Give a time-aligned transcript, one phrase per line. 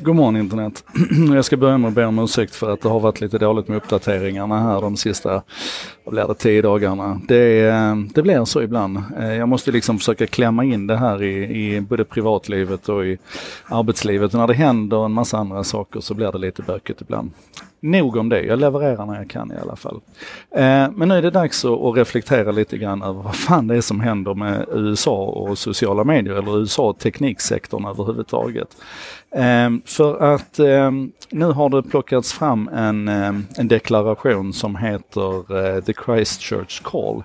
[0.00, 0.84] God morgon internet.
[1.34, 3.68] Jag ska börja med att be om ursäkt för att det har varit lite dåligt
[3.68, 5.42] med uppdateringarna här de sista,
[6.04, 7.20] vad blir det, tio dagarna.
[7.28, 9.02] Det, eh, det blir så ibland.
[9.18, 13.18] Eh, jag måste liksom försöka klämma in det här i, i både privatlivet och i
[13.66, 14.34] arbetslivet.
[14.34, 17.30] Och när det händer en massa andra saker så blir det lite bökigt ibland.
[17.80, 20.00] Nog om det, jag levererar när jag kan i alla fall.
[20.50, 23.80] Eh, men nu är det dags att reflektera lite grann över vad fan det är
[23.80, 28.76] som händer med USA och sociala medier eller USA och tekniksektorn överhuvudtaget.
[29.30, 30.90] Eh, för att eh,
[31.30, 37.22] nu har det plockats fram en, eh, en deklaration som heter eh, The Christchurch Call.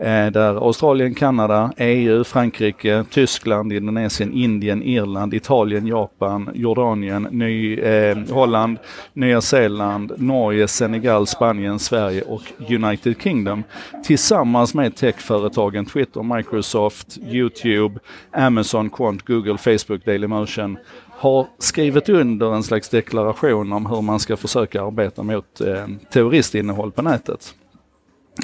[0.00, 8.18] Eh, där Australien, Kanada, EU, Frankrike, Tyskland, Indonesien, Indien, Irland, Italien, Japan, Jordanien, Ny, eh,
[8.30, 8.78] Holland,
[9.12, 13.64] Nya Zeeland, Norge, Senegal, Spanien, Sverige och United Kingdom
[14.04, 18.00] tillsammans med techföretagen Twitter, Microsoft, Youtube,
[18.32, 20.78] Amazon, Quant, Google, Facebook, Dailymotion
[21.10, 26.92] har skrivit under en slags deklaration om hur man ska försöka arbeta mot eh, terroristinnehåll
[26.92, 27.54] på nätet.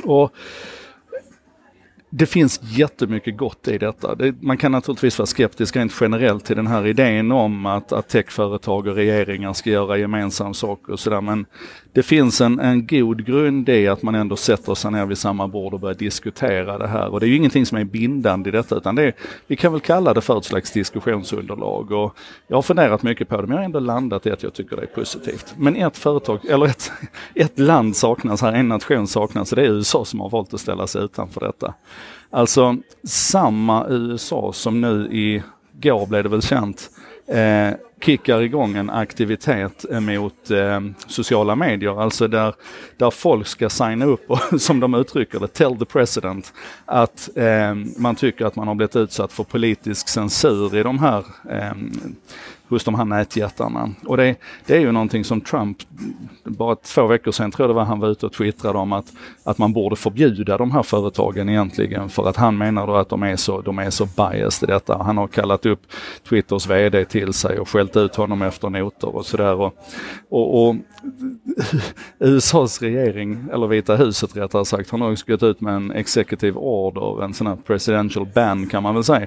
[0.05, 0.33] Och
[2.17, 4.15] det finns jättemycket gott i detta.
[4.15, 8.09] Det, man kan naturligtvis vara skeptisk rent generellt till den här idén om att, att
[8.09, 11.21] techföretag och regeringar ska göra gemensam sak och sådär.
[11.21, 11.47] Men
[11.95, 15.48] det finns en, en god grund i att man ändå sätter sig ner vid samma
[15.48, 17.09] bord och börjar diskutera det här.
[17.09, 19.14] Och det är ju ingenting som är bindande i detta utan det är,
[19.47, 21.92] vi kan väl kalla det för ett slags diskussionsunderlag.
[21.92, 24.55] Och jag har funderat mycket på det men jag har ändå landat i att jag
[24.55, 25.55] tycker det är positivt.
[25.56, 26.92] Men ett företag, eller ett,
[27.34, 30.61] ett land saknas här, en nation saknas och det är USA som har valt att
[30.61, 31.75] ställa sig utanför detta.
[32.31, 36.91] Alltså samma USA som nu i går blev det väl känt
[37.28, 42.55] eh, kickar igång en aktivitet eh, mot eh, sociala medier, alltså där,
[42.97, 46.53] där folk ska signa upp och som de uttrycker det, tell the president
[46.84, 51.25] att eh, man tycker att man har blivit utsatt för politisk censur i de här
[51.50, 51.72] eh,
[52.75, 53.91] hos de här nätjättarna.
[54.06, 54.36] Och det,
[54.67, 55.78] det, är ju någonting som Trump,
[56.44, 59.12] bara två veckor sedan tror jag det var han var ute och twittrade om att,
[59.44, 63.22] att man borde förbjuda de här företagen egentligen för att han menar då att de
[63.22, 65.03] är så, de är så biased i detta.
[65.03, 65.81] Han har kallat upp
[66.28, 69.54] Twitters VD till sig och skällt ut honom efter noter och sådär.
[69.54, 69.75] Och,
[70.28, 70.76] och, och
[72.19, 77.25] USAs regering, eller Vita huset rättare sagt, har nu gått ut med en executive order,
[77.25, 79.26] en sån här presidential ban kan man väl säga,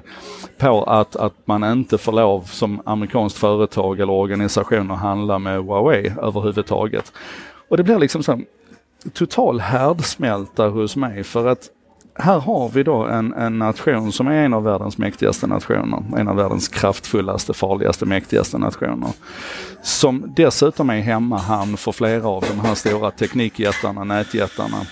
[0.58, 5.64] på att, att man inte får lov som amerikanskt företag eller organisation att handla med
[5.64, 7.12] Huawei överhuvudtaget.
[7.68, 8.40] Och det blir liksom så
[9.12, 11.70] total härdsmälta hos mig för att
[12.20, 16.28] här har vi då en, en nation som är en av världens mäktigaste nationer, en
[16.28, 19.10] av världens kraftfullaste, farligaste, mäktigaste nationer.
[19.82, 24.86] Som dessutom är hemmahamn för flera av de här stora teknikjättarna, nätjättarna.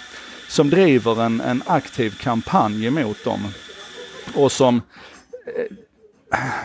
[0.48, 3.40] Som driver en, en aktiv kampanj emot dem.
[4.34, 4.76] Och som
[5.56, 5.75] eh,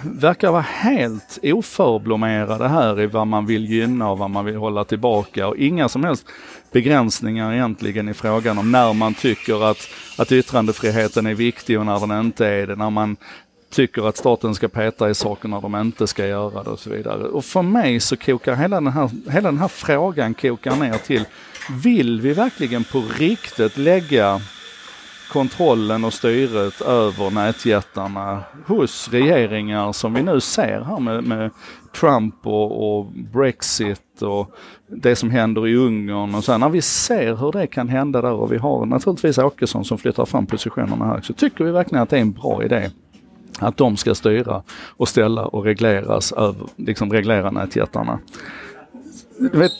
[0.04, 4.84] verkar vara helt oförblommerade här i vad man vill gynna och vad man vill hålla
[4.84, 6.26] tillbaka och inga som helst
[6.72, 12.08] begränsningar egentligen i frågan om när man tycker att, att yttrandefriheten är viktig och när
[12.08, 12.76] den inte är det.
[12.76, 13.18] När man
[13.72, 16.90] tycker att staten ska peta i saker när de inte ska göra det och så
[16.90, 17.24] vidare.
[17.24, 21.26] Och för mig så kokar hela den här, hela den här frågan kokar ner till,
[21.84, 24.42] vill vi verkligen på riktigt lägga
[25.32, 31.52] kontrollen och styret över nätjättarna hos regeringar som vi nu ser här med, med
[32.00, 34.56] Trump och, och, Brexit och
[34.88, 36.58] det som händer i Ungern och så.
[36.58, 40.26] När vi ser hur det kan hända där och vi har naturligtvis Åkesson som flyttar
[40.26, 42.90] fram positionerna här så tycker vi verkligen att det är en bra idé
[43.60, 48.20] att de ska styra och ställa och regleras över, liksom reglera nätjättarna.
[49.38, 49.72] Du vet,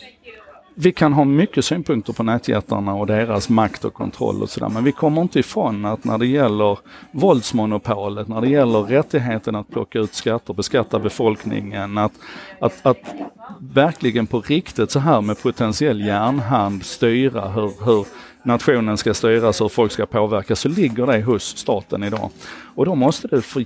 [0.74, 4.84] vi kan ha mycket synpunkter på nätjättarna och deras makt och kontroll och sådär, men
[4.84, 6.78] vi kommer inte ifrån att när det gäller
[7.10, 12.12] våldsmonopolet, när det gäller rättigheten att plocka ut skatter, beskatta befolkningen, att,
[12.60, 13.14] att, att
[13.58, 18.06] verkligen på riktigt så här med potentiell järnhand styra hur, hur
[18.42, 22.30] nationen ska styras och hur folk ska påverkas, så ligger det hos staten idag.
[22.74, 23.64] Och då måste det för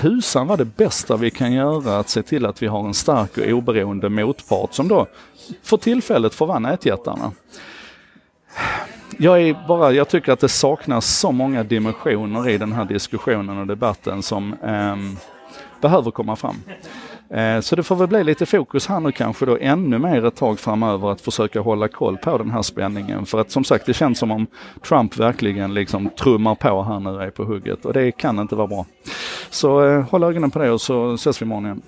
[0.00, 3.38] tusan vad det bästa vi kan göra att se till att vi har en stark
[3.38, 5.06] och oberoende motpart som då
[5.62, 7.32] för tillfället får vara nätjättarna.
[9.18, 13.58] Jag, är bara, jag tycker att det saknas så många dimensioner i den här diskussionen
[13.58, 14.96] och debatten som eh,
[15.80, 16.56] behöver komma fram.
[17.32, 20.36] Eh, så det får väl bli lite fokus här nu kanske då ännu mer ett
[20.36, 23.26] tag framöver att försöka hålla koll på den här spänningen.
[23.26, 24.46] För att som sagt det känns som om
[24.88, 28.66] Trump verkligen liksom trummar på här nu är på hugget och det kan inte vara
[28.66, 28.86] bra.
[29.52, 31.82] Så eh, håll ögonen på det och så ses vi imorgon igen.